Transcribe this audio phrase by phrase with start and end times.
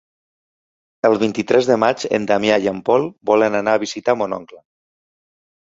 [1.09, 4.63] El vint-i-tres de maig en Damià i en Pol volen anar a visitar mon oncle.